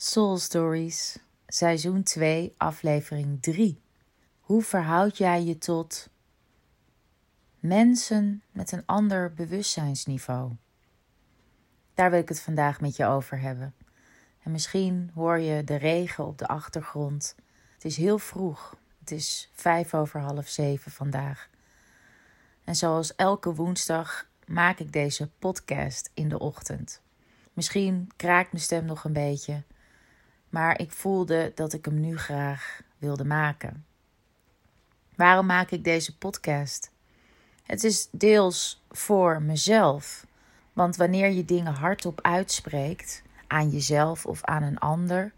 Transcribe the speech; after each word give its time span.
Soul 0.00 0.36
Stories, 0.36 1.18
seizoen 1.46 2.02
2, 2.02 2.54
aflevering 2.56 3.42
3. 3.42 3.80
Hoe 4.40 4.62
verhoud 4.62 5.16
jij 5.16 5.42
je 5.42 5.58
tot 5.58 6.08
mensen 7.60 8.42
met 8.50 8.72
een 8.72 8.82
ander 8.86 9.32
bewustzijnsniveau? 9.32 10.52
Daar 11.94 12.10
wil 12.10 12.20
ik 12.20 12.28
het 12.28 12.40
vandaag 12.40 12.80
met 12.80 12.96
je 12.96 13.06
over 13.06 13.40
hebben. 13.40 13.74
En 14.42 14.50
misschien 14.50 15.10
hoor 15.14 15.38
je 15.38 15.64
de 15.64 15.76
regen 15.76 16.26
op 16.26 16.38
de 16.38 16.46
achtergrond. 16.46 17.34
Het 17.74 17.84
is 17.84 17.96
heel 17.96 18.18
vroeg. 18.18 18.76
Het 18.98 19.10
is 19.10 19.50
vijf 19.52 19.94
over 19.94 20.20
half 20.20 20.48
zeven 20.48 20.90
vandaag. 20.90 21.48
En 22.64 22.76
zoals 22.76 23.14
elke 23.14 23.54
woensdag 23.54 24.28
maak 24.46 24.78
ik 24.78 24.92
deze 24.92 25.30
podcast 25.38 26.10
in 26.14 26.28
de 26.28 26.38
ochtend. 26.38 27.02
Misschien 27.52 28.10
kraakt 28.16 28.52
mijn 28.52 28.64
stem 28.64 28.84
nog 28.84 29.04
een 29.04 29.12
beetje, 29.12 29.62
maar 30.48 30.80
ik 30.80 30.90
voelde 30.90 31.52
dat 31.54 31.72
ik 31.72 31.84
hem 31.84 32.00
nu 32.00 32.18
graag 32.18 32.80
wilde 32.98 33.24
maken. 33.24 33.84
Waarom 35.16 35.46
maak 35.46 35.70
ik 35.70 35.84
deze 35.84 36.18
podcast? 36.18 36.90
Het 37.62 37.84
is 37.84 38.08
deels 38.10 38.82
voor 38.90 39.42
mezelf. 39.42 40.26
Want 40.72 40.96
wanneer 40.96 41.30
je 41.30 41.44
dingen 41.44 41.74
hardop 41.74 42.20
uitspreekt 42.22 43.22
aan 43.46 43.70
jezelf 43.70 44.26
of 44.26 44.44
aan 44.44 44.62
een 44.62 44.78
ander, 44.78 45.32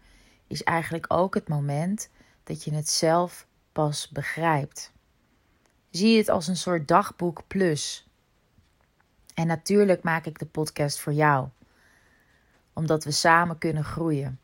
is 0.47 0.63
eigenlijk 0.63 1.05
ook 1.07 1.33
het 1.33 1.47
moment 1.47 2.09
dat 2.43 2.63
je 2.63 2.73
het 2.73 2.89
zelf 2.89 3.47
pas 3.71 4.09
begrijpt. 4.09 4.91
Zie 5.89 6.17
het 6.17 6.29
als 6.29 6.47
een 6.47 6.57
soort 6.57 6.87
dagboek 6.87 7.43
plus. 7.47 8.07
En 9.33 9.47
natuurlijk 9.47 10.03
maak 10.03 10.25
ik 10.25 10.39
de 10.39 10.45
podcast 10.45 10.99
voor 10.99 11.13
jou, 11.13 11.47
omdat 12.73 13.03
we 13.03 13.11
samen 13.11 13.57
kunnen 13.57 13.83
groeien, 13.83 14.39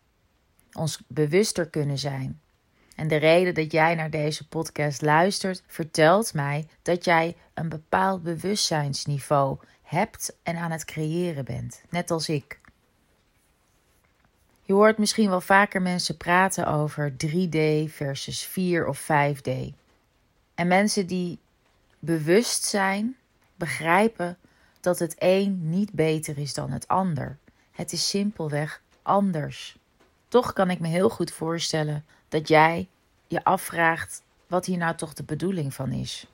ons 0.77 1.03
bewuster 1.07 1.69
kunnen 1.69 1.97
zijn. 1.97 2.41
En 2.95 3.07
de 3.07 3.15
reden 3.15 3.53
dat 3.53 3.71
jij 3.71 3.95
naar 3.95 4.09
deze 4.09 4.47
podcast 4.47 5.01
luistert, 5.01 5.63
vertelt 5.67 6.33
mij 6.33 6.67
dat 6.81 7.05
jij 7.05 7.35
een 7.53 7.69
bepaald 7.69 8.23
bewustzijnsniveau 8.23 9.57
hebt 9.81 10.37
en 10.43 10.57
aan 10.57 10.71
het 10.71 10.85
creëren 10.85 11.45
bent, 11.45 11.81
net 11.89 12.11
als 12.11 12.29
ik. 12.29 12.59
Je 14.61 14.73
hoort 14.73 14.97
misschien 14.97 15.29
wel 15.29 15.41
vaker 15.41 15.81
mensen 15.81 16.17
praten 16.17 16.67
over 16.67 17.11
3D 17.11 17.91
versus 17.91 18.43
4 18.45 18.87
of 18.87 19.01
5D. 19.01 19.49
En 20.55 20.67
mensen 20.67 21.07
die 21.07 21.39
bewust 21.99 22.63
zijn, 22.63 23.15
begrijpen 23.55 24.37
dat 24.79 24.99
het 24.99 25.15
een 25.17 25.69
niet 25.69 25.91
beter 25.91 26.37
is 26.37 26.53
dan 26.53 26.71
het 26.71 26.87
ander. 26.87 27.37
Het 27.71 27.91
is 27.91 28.09
simpelweg 28.09 28.81
anders. 29.01 29.77
Toch 30.27 30.53
kan 30.53 30.69
ik 30.69 30.79
me 30.79 30.87
heel 30.87 31.09
goed 31.09 31.31
voorstellen 31.31 32.05
dat 32.27 32.47
jij 32.47 32.87
je 33.27 33.43
afvraagt 33.43 34.21
wat 34.47 34.65
hier 34.65 34.77
nou 34.77 34.95
toch 34.95 35.13
de 35.13 35.23
bedoeling 35.23 35.73
van 35.73 35.91
is. 35.91 36.27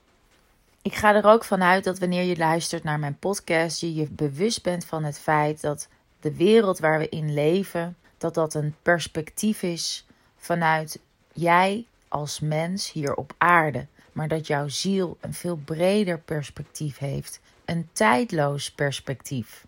Ik 0.82 0.94
ga 0.94 1.14
er 1.14 1.26
ook 1.26 1.44
vanuit 1.44 1.84
dat 1.84 1.98
wanneer 1.98 2.22
je 2.22 2.36
luistert 2.36 2.84
naar 2.84 2.98
mijn 2.98 3.18
podcast, 3.18 3.80
je 3.80 3.94
je 3.94 4.06
bewust 4.10 4.62
bent 4.62 4.84
van 4.84 5.04
het 5.04 5.18
feit 5.18 5.60
dat 5.60 5.88
de 6.20 6.36
wereld 6.36 6.78
waar 6.78 6.98
we 6.98 7.08
in 7.08 7.34
leven, 7.34 7.96
dat 8.18 8.34
dat 8.34 8.54
een 8.54 8.74
perspectief 8.82 9.62
is 9.62 10.06
vanuit 10.36 10.98
jij 11.32 11.86
als 12.08 12.40
mens 12.40 12.92
hier 12.92 13.14
op 13.14 13.34
aarde, 13.38 13.86
maar 14.12 14.28
dat 14.28 14.46
jouw 14.46 14.68
ziel 14.68 15.16
een 15.20 15.34
veel 15.34 15.56
breder 15.56 16.18
perspectief 16.18 16.98
heeft, 16.98 17.40
een 17.64 17.88
tijdloos 17.92 18.70
perspectief. 18.70 19.66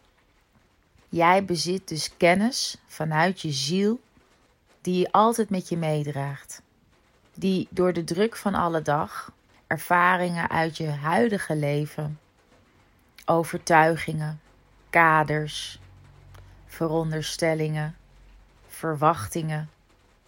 Jij 1.08 1.44
bezit 1.44 1.88
dus 1.88 2.16
kennis 2.16 2.76
vanuit 2.86 3.40
je 3.40 3.52
ziel 3.52 4.00
die 4.86 4.98
je 4.98 5.12
altijd 5.12 5.50
met 5.50 5.68
je 5.68 5.76
meedraagt, 5.76 6.62
die 7.34 7.68
door 7.70 7.92
de 7.92 8.04
druk 8.04 8.36
van 8.36 8.54
alle 8.54 8.82
dag, 8.82 9.32
ervaringen 9.66 10.50
uit 10.50 10.76
je 10.76 10.88
huidige 10.88 11.56
leven, 11.56 12.18
overtuigingen, 13.24 14.40
kaders, 14.90 15.80
veronderstellingen, 16.66 17.96
verwachtingen 18.66 19.70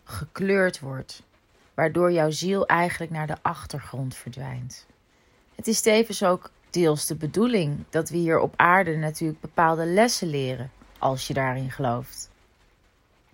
gekleurd 0.05 0.81
wordt, 0.81 1.23
waardoor 1.75 2.13
jouw 2.13 2.31
ziel 2.31 2.67
eigenlijk 2.67 3.11
naar 3.11 3.27
de 3.27 3.37
achtergrond 3.43 4.15
verdwijnt. 4.15 4.87
Het 5.55 5.67
is 5.67 5.81
tevens 5.81 6.23
ook 6.23 6.51
deels 6.71 7.07
de 7.07 7.17
bedoeling 7.17 7.85
dat 7.91 8.09
we 8.09 8.17
hier 8.17 8.39
op 8.39 8.55
aarde 8.57 8.97
natuurlijk 8.97 9.41
bepaalde 9.41 9.87
lessen 9.87 10.29
leren, 10.29 10.71
als 10.99 11.27
je 11.27 11.35
daarin 11.35 11.71
gelooft. 11.71 12.28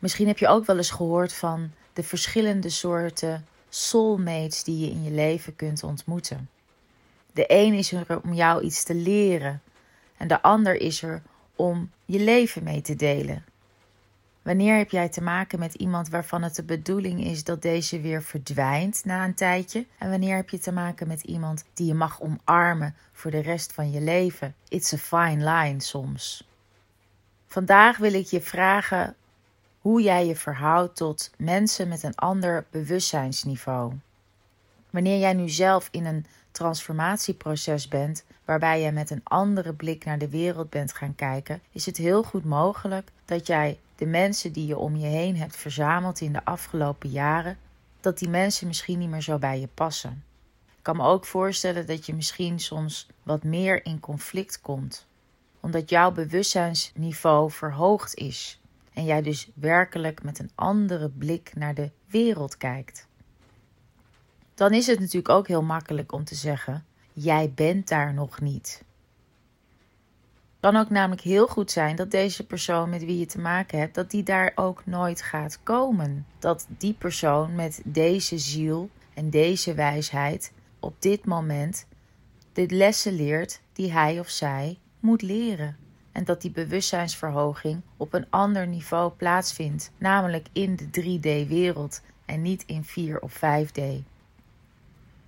Misschien 0.05 0.27
heb 0.27 0.39
je 0.39 0.49
ook 0.49 0.67
wel 0.67 0.77
eens 0.77 0.91
gehoord 0.91 1.33
van 1.33 1.71
de 1.93 2.03
verschillende 2.03 2.69
soorten 2.69 3.47
soulmates 3.69 4.65
die 4.65 4.79
je 4.79 4.91
in 4.91 5.03
je 5.03 5.11
leven 5.11 5.57
kunt 5.57 5.83
ontmoeten. 5.83 6.49
De 7.33 7.45
een 7.49 7.75
is 7.75 7.93
er 7.93 8.21
om 8.23 8.33
jou 8.33 8.63
iets 8.63 8.83
te 8.83 8.95
leren 8.95 9.63
en 10.17 10.29
de 10.29 10.43
ander 10.43 10.75
is 10.75 11.03
er 11.03 11.23
om 11.57 11.91
je 12.05 12.19
leven 12.19 12.63
mee 12.63 12.81
te 12.81 12.97
delen. 12.97 13.45
Wanneer 14.43 14.77
heb 14.77 14.91
jij 14.91 15.09
te 15.09 15.23
maken 15.23 15.59
met 15.59 15.75
iemand 15.75 16.09
waarvan 16.09 16.43
het 16.43 16.55
de 16.55 16.65
bedoeling 16.65 17.25
is 17.25 17.45
dat 17.45 17.63
deze 17.63 18.01
weer 18.01 18.23
verdwijnt 18.23 19.05
na 19.05 19.25
een 19.25 19.35
tijdje? 19.35 19.87
En 19.99 20.11
wanneer 20.11 20.37
heb 20.37 20.51
je 20.51 20.59
te 20.59 20.73
maken 20.73 21.09
met 21.09 21.23
iemand 21.23 21.65
die 21.75 21.87
je 21.87 21.95
mag 21.95 22.21
omarmen 22.21 22.95
voor 23.13 23.31
de 23.31 23.43
rest 23.43 23.73
van 23.73 23.91
je 23.91 24.01
leven? 24.01 24.55
It's 24.69 24.93
a 24.93 24.97
fine 24.97 25.51
line 25.53 25.81
soms. 25.81 26.49
Vandaag 27.47 27.97
wil 27.97 28.13
ik 28.13 28.27
je 28.27 28.41
vragen 28.41 29.17
hoe 29.85 30.03
jij 30.03 30.27
je 30.27 30.37
verhoudt 30.37 30.97
tot 30.97 31.31
mensen 31.37 31.89
met 31.89 32.03
een 32.03 32.15
ander 32.15 32.65
bewustzijnsniveau. 32.71 33.93
Wanneer 34.91 35.19
jij 35.19 35.33
nu 35.33 35.49
zelf 35.49 35.89
in 35.91 36.07
een 36.07 36.27
transformatieproces 36.51 37.89
bent, 37.89 38.25
waarbij 38.45 38.81
je 38.81 38.93
met 38.93 39.11
een 39.11 39.21
andere 39.25 39.73
blik 39.73 40.05
naar 40.05 40.19
de 40.19 40.29
wereld 40.29 40.71
bent 40.71 40.93
gaan 40.93 41.15
kijken, 41.15 41.61
is 41.73 41.87
het 41.87 41.97
heel 41.97 42.23
goed 42.23 42.45
mogelijk 42.45 43.11
dat 43.25 43.47
jij 43.47 43.79
de 43.97 44.07
mensen 44.07 44.53
die 44.53 44.67
je 44.67 44.79
om 44.79 44.97
je 44.97 45.07
heen 45.07 45.37
hebt 45.37 45.57
verzameld 45.57 46.21
in 46.21 46.33
de 46.33 46.45
afgelopen 46.45 47.11
jaren, 47.11 47.59
dat 48.01 48.19
die 48.19 48.29
mensen 48.29 48.67
misschien 48.67 48.99
niet 48.99 49.11
meer 49.11 49.23
zo 49.23 49.39
bij 49.39 49.61
je 49.61 49.69
passen. 49.75 50.25
Ik 50.67 50.83
kan 50.83 50.97
me 50.97 51.05
ook 51.05 51.25
voorstellen 51.25 51.87
dat 51.87 52.07
je 52.07 52.15
misschien 52.15 52.61
soms 52.61 53.07
wat 53.23 53.43
meer 53.43 53.85
in 53.87 54.01
conflict 54.01 54.61
komt, 54.61 55.07
omdat 55.61 55.91
jouw 55.91 56.11
bewustzijnsniveau 56.11 57.51
verhoogd 57.51 58.15
is 58.15 58.59
en 58.95 59.05
jij 59.05 59.23
dus 59.23 59.51
werkelijk 59.55 60.23
met 60.23 60.39
een 60.39 60.51
andere 60.55 61.11
blik 61.11 61.53
naar 61.55 61.75
de 61.75 61.91
wereld 62.07 62.57
kijkt. 62.57 63.09
Dan 64.55 64.73
is 64.73 64.87
het 64.87 64.99
natuurlijk 64.99 65.29
ook 65.29 65.49
heel 65.49 65.63
makkelijk 65.63 66.13
om 66.13 66.25
te 66.25 66.35
zeggen: 66.35 66.85
jij 67.13 67.53
bent 67.55 67.89
daar 67.89 68.15
nog 68.15 68.41
niet 68.41 68.85
kan 70.65 70.77
ook 70.77 70.91
namelijk 70.91 71.21
heel 71.21 71.47
goed 71.47 71.71
zijn 71.71 71.97
dat 71.97 72.11
deze 72.11 72.47
persoon 72.47 72.91
met 72.91 73.05
wie 73.05 73.19
je 73.19 73.27
te 73.27 73.41
maken 73.41 73.79
hebt, 73.79 73.95
dat 73.95 74.11
die 74.11 74.23
daar 74.23 74.53
ook 74.55 74.87
nooit 74.87 75.23
gaat 75.23 75.59
komen. 75.63 76.27
Dat 76.39 76.67
die 76.69 76.93
persoon 76.93 77.55
met 77.55 77.83
deze 77.85 78.39
ziel 78.39 78.91
en 79.15 79.31
deze 79.31 79.75
wijsheid 79.75 80.53
op 80.81 80.95
dit 80.99 81.25
moment 81.25 81.87
de 82.53 82.67
lessen 82.69 83.13
leert 83.13 83.61
die 83.73 83.93
hij 83.93 84.19
of 84.21 84.29
zij 84.29 84.79
moet 85.01 85.23
leren. 85.23 85.77
En 86.15 86.25
dat 86.25 86.41
die 86.41 86.51
bewustzijnsverhoging 86.51 87.81
op 87.97 88.13
een 88.13 88.27
ander 88.31 88.67
niveau 88.67 89.11
plaatsvindt, 89.11 89.91
namelijk 89.99 90.47
in 90.53 90.77
de 90.77 90.87
3D-wereld 91.01 92.01
en 92.25 92.43
niet 92.43 92.63
in 92.67 92.85
4 92.85 93.21
of 93.21 93.37
5D. 93.37 93.83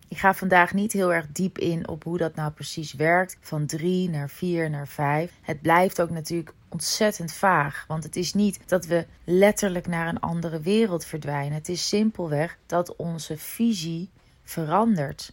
Ik 0.08 0.18
ga 0.18 0.34
vandaag 0.34 0.74
niet 0.74 0.92
heel 0.92 1.12
erg 1.12 1.26
diep 1.32 1.58
in 1.58 1.88
op 1.88 2.04
hoe 2.04 2.18
dat 2.18 2.34
nou 2.34 2.52
precies 2.52 2.92
werkt, 2.92 3.36
van 3.40 3.66
3 3.66 4.10
naar 4.10 4.30
4 4.30 4.70
naar 4.70 4.88
5. 4.88 5.32
Het 5.42 5.60
blijft 5.60 6.00
ook 6.00 6.10
natuurlijk 6.10 6.52
ontzettend 6.68 7.32
vaag, 7.32 7.84
want 7.88 8.02
het 8.04 8.16
is 8.16 8.34
niet 8.34 8.60
dat 8.66 8.86
we 8.86 9.06
letterlijk 9.24 9.86
naar 9.86 10.08
een 10.08 10.20
andere 10.20 10.60
wereld 10.60 11.04
verdwijnen. 11.04 11.52
Het 11.52 11.68
is 11.68 11.88
simpelweg 11.88 12.58
dat 12.66 12.96
onze 12.96 13.36
visie 13.38 14.10
verandert. 14.44 15.32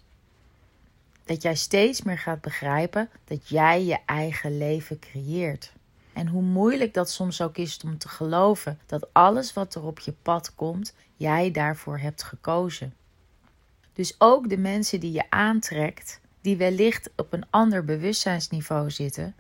Dat 1.24 1.42
jij 1.42 1.56
steeds 1.56 2.02
meer 2.02 2.18
gaat 2.18 2.42
begrijpen 2.42 3.10
dat 3.26 3.50
jij 3.50 3.84
je 3.84 3.98
eigen 4.06 4.58
leven 4.58 5.00
creëert. 5.00 5.74
En 6.14 6.28
hoe 6.28 6.42
moeilijk 6.42 6.94
dat 6.94 7.10
soms 7.10 7.42
ook 7.42 7.58
is 7.58 7.80
om 7.86 7.98
te 7.98 8.10
geloven 8.10 8.80
dat 8.86 9.14
alles 9.14 9.54
wat 9.54 9.76
er 9.76 9.84
op 9.84 10.00
je 10.00 10.14
pad 10.22 10.56
komt, 10.56 10.94
jij 11.16 11.52
daarvoor 11.52 11.98
hebt 11.98 12.24
gekozen. 12.24 12.94
Dus 13.94 14.16
ook 14.18 14.50
de 14.50 14.58
mensen 14.58 15.00
die 15.00 15.12
je 15.12 15.30
aantrekt, 15.30 16.20
die 16.42 16.58
wellicht 16.58 17.10
op 17.16 17.34
een 17.34 17.46
ander 17.50 17.86
bewustzijnsniveau 17.86 18.92
zitten, 18.92 19.36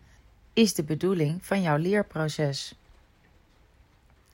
is 0.53 0.73
de 0.73 0.83
bedoeling 0.83 1.45
van 1.45 1.61
jouw 1.61 1.77
leerproces. 1.77 2.75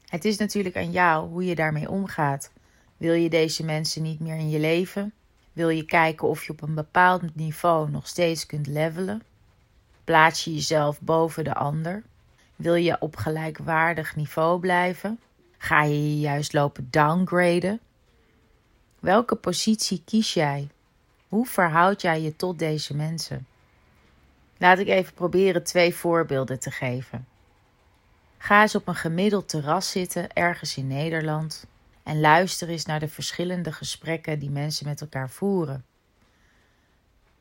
Het 0.06 0.26
is 0.26 0.38
natuurlijk 0.38 0.76
aan 0.76 0.92
jou 0.92 1.30
hoe 1.30 1.46
je 1.46 1.56
daarmee 1.56 1.90
omgaat. 1.90 2.52
Wil 2.98 3.14
je 3.14 3.30
deze 3.30 3.66
mensen 3.66 4.02
niet 4.02 4.20
meer 4.20 4.36
in 4.36 4.50
je 4.50 4.60
leven? 4.60 5.14
Wil 5.54 5.70
je 5.70 5.84
kijken 5.84 6.28
of 6.28 6.44
je 6.44 6.52
op 6.52 6.62
een 6.62 6.74
bepaald 6.74 7.36
niveau 7.36 7.90
nog 7.90 8.08
steeds 8.08 8.46
kunt 8.46 8.68
levelen? 8.68 9.24
Plaats 10.04 10.44
je 10.44 10.54
jezelf 10.54 11.02
boven 11.02 11.44
de 11.44 11.54
ander? 11.54 12.04
Wil 12.56 12.76
je 12.76 13.00
op 13.00 13.16
gelijkwaardig 13.16 14.16
niveau 14.16 14.60
blijven? 14.60 15.20
Ga 15.58 15.84
je 15.84 16.10
je 16.10 16.20
juist 16.20 16.54
lopen 16.54 16.88
downgraden? 16.92 17.80
Welke 19.00 19.36
positie 19.36 20.02
kies 20.06 20.34
jij? 20.34 20.70
Hoe 21.28 21.46
verhoud 21.46 22.02
jij 22.02 22.22
je 22.22 22.36
tot 22.36 22.60
deze 22.60 22.96
mensen? 22.96 23.48
Laat 24.58 24.80
ik 24.80 24.88
even 24.88 25.14
proberen 25.14 25.64
twee 25.64 25.96
voorbeelden 25.96 26.60
te 26.60 26.72
geven. 26.72 27.28
Ga 28.38 28.62
eens 28.62 28.76
op 28.76 28.88
een 28.88 28.96
gemiddeld 28.96 29.50
terras 29.50 29.92
zitten 29.92 30.34
ergens 30.34 30.78
in 30.78 30.88
Nederland 30.88 31.66
en 32.10 32.20
luister 32.20 32.70
eens 32.70 32.86
naar 32.86 33.00
de 33.00 33.08
verschillende 33.08 33.72
gesprekken 33.72 34.40
die 34.40 34.50
mensen 34.50 34.88
met 34.88 35.02
elkaar 35.02 35.30
voeren. 35.30 35.86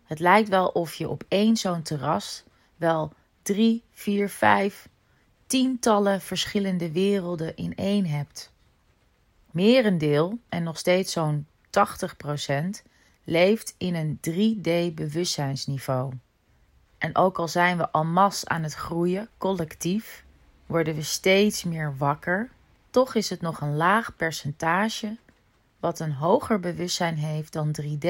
Het 0.04 0.18
lijkt 0.18 0.48
wel 0.48 0.68
of 0.68 0.94
je 0.94 1.08
op 1.08 1.24
één 1.28 1.56
zo'n 1.56 1.82
terras 1.82 2.44
wel 2.76 3.12
drie, 3.42 3.82
vier, 3.92 4.28
vijf, 4.28 4.88
tientallen 5.46 6.20
verschillende 6.20 6.92
werelden 6.92 7.56
in 7.56 7.74
één 7.74 8.06
hebt. 8.06 8.52
Merendeel, 9.50 10.38
en 10.48 10.62
nog 10.62 10.78
steeds 10.78 11.12
zo'n 11.12 11.46
80%, 11.46 12.82
leeft 13.24 13.74
in 13.78 13.94
een 13.94 14.20
3D-bewustzijnsniveau. 14.30 16.12
En 16.98 17.16
ook 17.16 17.38
al 17.38 17.48
zijn 17.48 17.76
we 17.76 17.90
al 17.90 18.04
mas 18.04 18.46
aan 18.46 18.62
het 18.62 18.74
groeien, 18.74 19.28
collectief, 19.38 20.24
worden 20.66 20.94
we 20.94 21.02
steeds 21.02 21.64
meer 21.64 21.96
wakker, 21.96 22.50
toch 22.98 23.14
is 23.14 23.30
het 23.30 23.40
nog 23.40 23.60
een 23.60 23.76
laag 23.76 24.16
percentage 24.16 25.16
wat 25.80 26.00
een 26.00 26.12
hoger 26.12 26.60
bewustzijn 26.60 27.16
heeft 27.16 27.52
dan 27.52 27.76
3D. 27.80 28.08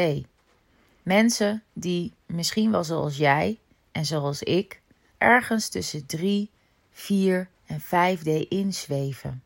Mensen 1.02 1.62
die 1.72 2.12
misschien 2.26 2.70
wel 2.70 2.84
zoals 2.84 3.16
jij 3.16 3.58
en 3.92 4.06
zoals 4.06 4.42
ik 4.42 4.80
ergens 5.18 5.68
tussen 5.68 6.06
3, 6.06 6.50
4 6.90 7.48
en 7.66 7.80
5D 7.80 8.48
inzweven. 8.48 9.42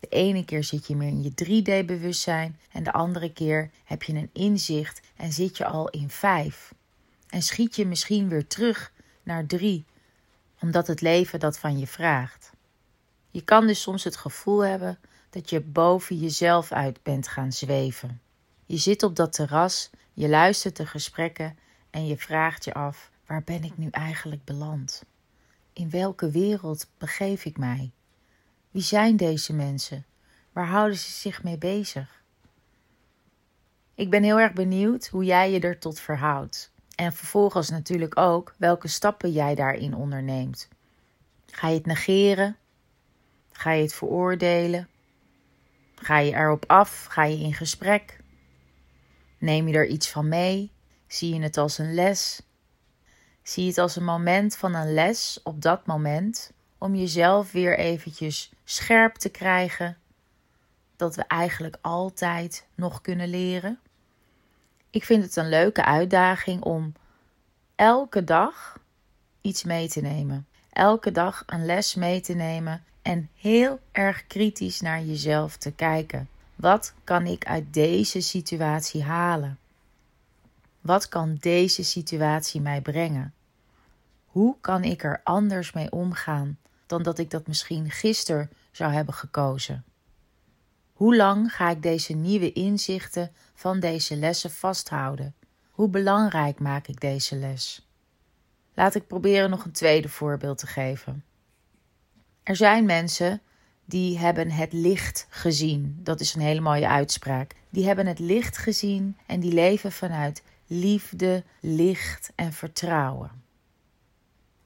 De 0.00 0.08
ene 0.08 0.44
keer 0.44 0.64
zit 0.64 0.86
je 0.86 0.96
meer 0.96 1.08
in 1.08 1.22
je 1.22 1.30
3D-bewustzijn 1.30 2.58
en 2.72 2.82
de 2.82 2.92
andere 2.92 3.32
keer 3.32 3.70
heb 3.84 4.02
je 4.02 4.14
een 4.14 4.30
inzicht 4.32 5.00
en 5.16 5.32
zit 5.32 5.56
je 5.56 5.64
al 5.64 5.88
in 5.88 6.10
5. 6.10 6.74
En 7.28 7.42
schiet 7.42 7.76
je 7.76 7.86
misschien 7.86 8.28
weer 8.28 8.46
terug 8.46 8.92
naar 9.22 9.46
3, 9.46 9.84
omdat 10.60 10.86
het 10.86 11.00
leven 11.00 11.40
dat 11.40 11.58
van 11.58 11.78
je 11.78 11.86
vraagt. 11.86 12.51
Je 13.32 13.44
kan 13.44 13.66
dus 13.66 13.82
soms 13.82 14.04
het 14.04 14.16
gevoel 14.16 14.64
hebben 14.64 14.98
dat 15.30 15.50
je 15.50 15.60
boven 15.60 16.16
jezelf 16.16 16.72
uit 16.72 17.02
bent 17.02 17.28
gaan 17.28 17.52
zweven. 17.52 18.20
Je 18.66 18.76
zit 18.76 19.02
op 19.02 19.16
dat 19.16 19.32
terras, 19.32 19.90
je 20.12 20.28
luistert 20.28 20.76
de 20.76 20.86
gesprekken 20.86 21.58
en 21.90 22.06
je 22.06 22.16
vraagt 22.16 22.64
je 22.64 22.74
af: 22.74 23.10
waar 23.26 23.42
ben 23.42 23.64
ik 23.64 23.78
nu 23.78 23.88
eigenlijk 23.90 24.44
beland? 24.44 25.04
In 25.72 25.90
welke 25.90 26.30
wereld 26.30 26.90
begeef 26.98 27.44
ik 27.44 27.58
mij? 27.58 27.90
Wie 28.70 28.82
zijn 28.82 29.16
deze 29.16 29.52
mensen? 29.52 30.04
Waar 30.52 30.66
houden 30.66 30.98
ze 30.98 31.10
zich 31.10 31.42
mee 31.42 31.58
bezig? 31.58 32.22
Ik 33.94 34.10
ben 34.10 34.22
heel 34.22 34.40
erg 34.40 34.52
benieuwd 34.52 35.06
hoe 35.06 35.24
jij 35.24 35.50
je 35.50 35.60
er 35.60 35.78
tot 35.78 36.00
verhoudt. 36.00 36.72
En 36.94 37.12
vervolgens 37.12 37.70
natuurlijk 37.70 38.18
ook 38.18 38.54
welke 38.56 38.88
stappen 38.88 39.32
jij 39.32 39.54
daarin 39.54 39.94
onderneemt. 39.94 40.68
Ga 41.50 41.68
je 41.68 41.74
het 41.74 41.86
negeren? 41.86 42.56
Ga 43.62 43.70
je 43.70 43.82
het 43.82 43.94
veroordelen? 43.94 44.88
Ga 45.94 46.18
je 46.18 46.32
erop 46.34 46.64
af? 46.66 47.04
Ga 47.04 47.24
je 47.24 47.38
in 47.38 47.54
gesprek? 47.54 48.20
Neem 49.38 49.68
je 49.68 49.74
er 49.74 49.86
iets 49.86 50.10
van 50.10 50.28
mee? 50.28 50.72
Zie 51.06 51.34
je 51.34 51.40
het 51.40 51.56
als 51.56 51.78
een 51.78 51.94
les? 51.94 52.42
Zie 53.42 53.62
je 53.62 53.68
het 53.68 53.78
als 53.78 53.96
een 53.96 54.04
moment 54.04 54.56
van 54.56 54.74
een 54.74 54.94
les 54.94 55.40
op 55.42 55.62
dat 55.62 55.86
moment 55.86 56.52
om 56.78 56.94
jezelf 56.94 57.52
weer 57.52 57.78
eventjes 57.78 58.52
scherp 58.64 59.14
te 59.14 59.28
krijgen 59.28 59.98
dat 60.96 61.14
we 61.14 61.24
eigenlijk 61.26 61.76
altijd 61.80 62.66
nog 62.74 63.00
kunnen 63.00 63.28
leren? 63.28 63.80
Ik 64.90 65.04
vind 65.04 65.24
het 65.24 65.36
een 65.36 65.48
leuke 65.48 65.84
uitdaging 65.84 66.62
om 66.62 66.92
elke 67.74 68.24
dag 68.24 68.78
iets 69.40 69.64
mee 69.64 69.88
te 69.88 70.00
nemen. 70.00 70.46
Elke 70.72 71.10
dag 71.10 71.42
een 71.46 71.64
les 71.64 71.94
mee 71.94 72.20
te 72.20 72.32
nemen 72.32 72.84
en 73.02 73.28
heel 73.34 73.80
erg 73.90 74.26
kritisch 74.26 74.80
naar 74.80 75.02
jezelf 75.02 75.56
te 75.56 75.72
kijken. 75.72 76.28
Wat 76.54 76.94
kan 77.04 77.26
ik 77.26 77.46
uit 77.46 77.74
deze 77.74 78.20
situatie 78.20 79.02
halen? 79.02 79.58
Wat 80.80 81.08
kan 81.08 81.36
deze 81.40 81.84
situatie 81.84 82.60
mij 82.60 82.80
brengen? 82.80 83.34
Hoe 84.24 84.56
kan 84.60 84.84
ik 84.84 85.02
er 85.02 85.20
anders 85.24 85.72
mee 85.72 85.92
omgaan 85.92 86.58
dan 86.86 87.02
dat 87.02 87.18
ik 87.18 87.30
dat 87.30 87.46
misschien 87.46 87.90
gisteren 87.90 88.50
zou 88.70 88.92
hebben 88.92 89.14
gekozen? 89.14 89.84
Hoe 90.92 91.16
lang 91.16 91.54
ga 91.54 91.70
ik 91.70 91.82
deze 91.82 92.12
nieuwe 92.12 92.52
inzichten 92.52 93.32
van 93.54 93.80
deze 93.80 94.16
lessen 94.16 94.50
vasthouden? 94.50 95.34
Hoe 95.70 95.88
belangrijk 95.88 96.60
maak 96.60 96.86
ik 96.86 97.00
deze 97.00 97.36
les? 97.36 97.86
Laat 98.74 98.94
ik 98.94 99.06
proberen 99.06 99.50
nog 99.50 99.64
een 99.64 99.72
tweede 99.72 100.08
voorbeeld 100.08 100.58
te 100.58 100.66
geven. 100.66 101.24
Er 102.42 102.56
zijn 102.56 102.84
mensen 102.84 103.40
die 103.84 104.18
hebben 104.18 104.50
het 104.50 104.72
licht 104.72 105.26
gezien. 105.28 105.98
Dat 106.02 106.20
is 106.20 106.34
een 106.34 106.40
hele 106.40 106.60
mooie 106.60 106.88
uitspraak. 106.88 107.54
Die 107.70 107.86
hebben 107.86 108.06
het 108.06 108.18
licht 108.18 108.58
gezien 108.58 109.16
en 109.26 109.40
die 109.40 109.52
leven 109.52 109.92
vanuit 109.92 110.42
liefde, 110.66 111.44
licht 111.60 112.32
en 112.34 112.52
vertrouwen. 112.52 113.30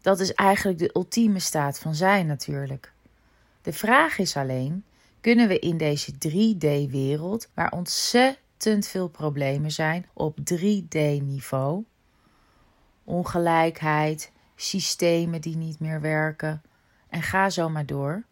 Dat 0.00 0.20
is 0.20 0.34
eigenlijk 0.34 0.78
de 0.78 0.90
ultieme 0.94 1.38
staat 1.38 1.78
van 1.78 1.94
zijn 1.94 2.26
natuurlijk. 2.26 2.92
De 3.62 3.72
vraag 3.72 4.18
is 4.18 4.36
alleen: 4.36 4.84
kunnen 5.20 5.48
we 5.48 5.58
in 5.58 5.76
deze 5.76 6.12
3D-wereld, 6.12 7.48
waar 7.54 7.72
ontzettend 7.72 8.86
veel 8.86 9.08
problemen 9.08 9.70
zijn 9.70 10.06
op 10.12 10.38
3D-niveau, 10.54 11.84
ongelijkheid, 13.06 14.32
systemen 14.56 15.40
die 15.40 15.56
niet 15.56 15.80
meer 15.80 16.00
werken, 16.00 16.62
en 17.08 17.22
ga 17.22 17.50
zo 17.50 17.68
maar 17.68 17.86
door, 17.86 18.22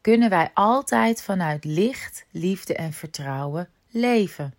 kunnen 0.00 0.30
wij 0.30 0.50
altijd 0.54 1.22
vanuit 1.22 1.64
licht, 1.64 2.26
liefde 2.30 2.74
en 2.74 2.92
vertrouwen 2.92 3.68
leven. 3.90 4.54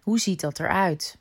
Hoe 0.00 0.18
ziet 0.18 0.40
dat 0.40 0.58
eruit? 0.58 1.18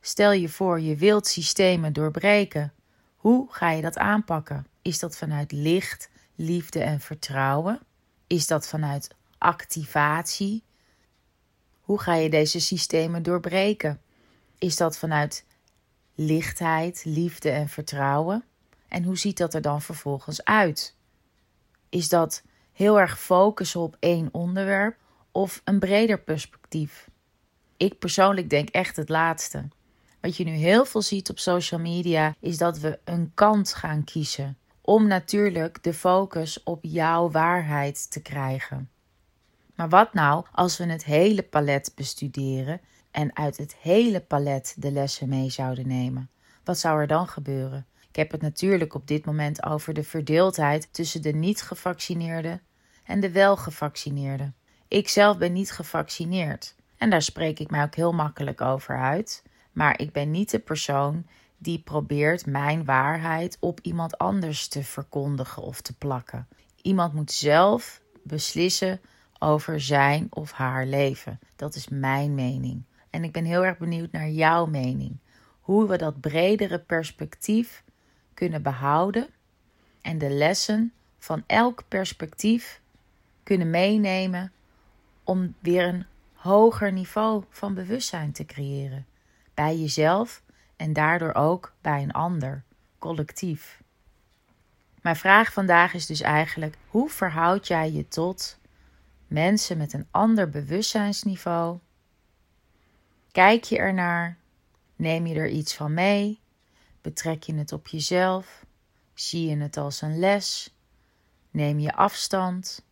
Stel 0.00 0.32
je 0.32 0.48
voor 0.48 0.80
je 0.80 0.96
wilt 0.96 1.26
systemen 1.26 1.92
doorbreken. 1.92 2.72
Hoe 3.16 3.46
ga 3.50 3.70
je 3.70 3.82
dat 3.82 3.98
aanpakken? 3.98 4.66
Is 4.82 4.98
dat 4.98 5.16
vanuit 5.16 5.52
licht, 5.52 6.10
liefde 6.34 6.82
en 6.82 7.00
vertrouwen? 7.00 7.80
Is 8.26 8.46
dat 8.46 8.68
vanuit 8.68 9.10
activatie? 9.38 10.62
Hoe 11.80 12.00
ga 12.00 12.14
je 12.14 12.30
deze 12.30 12.60
systemen 12.60 13.22
doorbreken? 13.22 14.00
Is 14.58 14.76
dat 14.76 14.98
vanuit 14.98 15.44
lichtheid, 16.14 17.02
liefde 17.04 17.50
en 17.50 17.68
vertrouwen? 17.68 18.44
En 18.88 19.04
hoe 19.04 19.18
ziet 19.18 19.36
dat 19.38 19.54
er 19.54 19.62
dan 19.62 19.82
vervolgens 19.82 20.44
uit? 20.44 20.96
Is 21.88 22.08
dat 22.08 22.42
heel 22.72 23.00
erg 23.00 23.20
focussen 23.20 23.80
op 23.80 23.96
één 24.00 24.28
onderwerp 24.32 24.96
of 25.30 25.60
een 25.64 25.78
breder 25.78 26.20
perspectief? 26.20 27.10
Ik 27.76 27.98
persoonlijk 27.98 28.50
denk 28.50 28.68
echt 28.68 28.96
het 28.96 29.08
laatste. 29.08 29.68
Wat 30.20 30.36
je 30.36 30.44
nu 30.44 30.50
heel 30.50 30.84
veel 30.84 31.02
ziet 31.02 31.30
op 31.30 31.38
social 31.38 31.80
media 31.80 32.34
is 32.40 32.58
dat 32.58 32.78
we 32.78 32.98
een 33.04 33.30
kant 33.34 33.74
gaan 33.74 34.04
kiezen 34.04 34.56
om 34.80 35.06
natuurlijk 35.06 35.82
de 35.82 35.94
focus 35.94 36.62
op 36.62 36.78
jouw 36.82 37.30
waarheid 37.30 38.10
te 38.10 38.22
krijgen. 38.22 38.90
Maar 39.74 39.88
wat 39.88 40.14
nou 40.14 40.44
als 40.52 40.78
we 40.78 40.86
het 40.86 41.04
hele 41.04 41.42
palet 41.42 41.92
bestuderen 41.94 42.80
en 43.12 43.36
uit 43.36 43.56
het 43.56 43.76
hele 43.80 44.20
palet 44.20 44.74
de 44.78 44.92
lessen 44.92 45.28
mee 45.28 45.50
zouden 45.50 45.88
nemen? 45.88 46.30
Wat 46.64 46.78
zou 46.78 47.00
er 47.00 47.06
dan 47.06 47.28
gebeuren? 47.28 47.86
Ik 48.08 48.16
heb 48.16 48.30
het 48.30 48.42
natuurlijk 48.42 48.94
op 48.94 49.06
dit 49.06 49.24
moment 49.24 49.64
over 49.64 49.94
de 49.94 50.02
verdeeldheid 50.02 50.88
tussen 50.92 51.22
de 51.22 51.32
niet-gevaccineerden 51.32 52.60
en 53.04 53.20
de 53.20 53.30
wel-gevaccineerden. 53.30 54.54
Ik 54.88 55.08
zelf 55.08 55.38
ben 55.38 55.52
niet 55.52 55.72
gevaccineerd 55.72 56.74
en 56.96 57.10
daar 57.10 57.22
spreek 57.22 57.58
ik 57.58 57.70
mij 57.70 57.82
ook 57.82 57.94
heel 57.94 58.12
makkelijk 58.12 58.60
over 58.60 58.98
uit, 58.98 59.42
maar 59.72 60.00
ik 60.00 60.12
ben 60.12 60.30
niet 60.30 60.50
de 60.50 60.58
persoon 60.58 61.26
die 61.58 61.78
probeert 61.78 62.46
mijn 62.46 62.84
waarheid 62.84 63.56
op 63.60 63.80
iemand 63.80 64.18
anders 64.18 64.68
te 64.68 64.82
verkondigen 64.82 65.62
of 65.62 65.80
te 65.80 65.96
plakken. 65.96 66.48
Iemand 66.82 67.14
moet 67.14 67.32
zelf 67.32 68.00
beslissen 68.22 69.00
over 69.38 69.80
zijn 69.80 70.26
of 70.30 70.52
haar 70.52 70.86
leven. 70.86 71.38
Dat 71.56 71.74
is 71.74 71.88
mijn 71.88 72.34
mening. 72.34 72.84
En 73.12 73.24
ik 73.24 73.32
ben 73.32 73.44
heel 73.44 73.64
erg 73.64 73.78
benieuwd 73.78 74.12
naar 74.12 74.28
jouw 74.28 74.66
mening. 74.66 75.18
Hoe 75.60 75.88
we 75.88 75.96
dat 75.96 76.20
bredere 76.20 76.78
perspectief 76.78 77.84
kunnen 78.34 78.62
behouden 78.62 79.28
en 80.00 80.18
de 80.18 80.30
lessen 80.30 80.92
van 81.18 81.44
elk 81.46 81.84
perspectief 81.88 82.80
kunnen 83.42 83.70
meenemen 83.70 84.52
om 85.24 85.54
weer 85.60 85.86
een 85.86 86.06
hoger 86.32 86.92
niveau 86.92 87.44
van 87.50 87.74
bewustzijn 87.74 88.32
te 88.32 88.44
creëren. 88.44 89.06
Bij 89.54 89.76
jezelf 89.76 90.42
en 90.76 90.92
daardoor 90.92 91.34
ook 91.34 91.74
bij 91.80 92.02
een 92.02 92.12
ander, 92.12 92.62
collectief. 92.98 93.82
Mijn 95.00 95.16
vraag 95.16 95.52
vandaag 95.52 95.94
is 95.94 96.06
dus 96.06 96.20
eigenlijk: 96.20 96.76
hoe 96.86 97.08
verhoud 97.10 97.66
jij 97.66 97.92
je 97.92 98.08
tot 98.08 98.58
mensen 99.26 99.78
met 99.78 99.92
een 99.92 100.06
ander 100.10 100.50
bewustzijnsniveau. 100.50 101.78
Kijk 103.32 103.64
je 103.64 103.78
ernaar? 103.78 104.36
Neem 104.96 105.26
je 105.26 105.34
er 105.34 105.48
iets 105.48 105.74
van 105.74 105.94
mee? 105.94 106.40
Betrek 107.00 107.42
je 107.42 107.54
het 107.54 107.72
op 107.72 107.86
jezelf? 107.86 108.64
Zie 109.14 109.48
je 109.48 109.56
het 109.56 109.76
als 109.76 110.00
een 110.00 110.18
les? 110.18 110.74
Neem 111.50 111.78
je 111.78 111.94
afstand? 111.94 112.84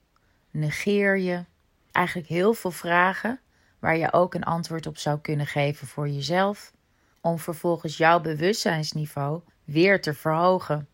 Negeer 0.51 1.19
je? 1.19 1.45
Eigenlijk 1.93 2.29
heel 2.29 2.55
veel 2.55 2.71
vragen 2.71 3.41
waar 3.79 3.97
je 3.97 4.13
ook 4.13 4.35
een 4.35 4.45
antwoord 4.45 4.87
op 4.87 4.99
zou 4.99 5.19
kunnen 5.19 5.47
geven 5.47 5.87
voor 5.87 6.09
jezelf, 6.09 6.73
om 7.21 7.39
vervolgens 7.39 7.97
jouw 7.97 8.21
bewustzijnsniveau 8.21 9.41
weer 9.65 10.01
te 10.01 10.15
verhogen 10.15 10.89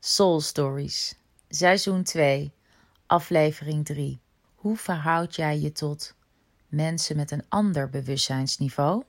Soul 0.00 0.40
Stories, 0.40 1.16
seizoen 1.48 2.02
2, 2.02 2.52
aflevering 3.06 3.84
3. 3.84 4.20
Hoe 4.54 4.76
verhoud 4.76 5.36
jij 5.36 5.58
je 5.58 5.72
tot 5.72 6.14
mensen 6.68 7.16
met 7.16 7.30
een 7.30 7.44
ander 7.48 7.90
bewustzijnsniveau? 7.90 9.02